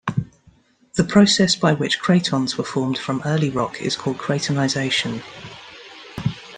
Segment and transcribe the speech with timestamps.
[0.95, 5.21] The process by which cratons were formed from early rock is called cratonization.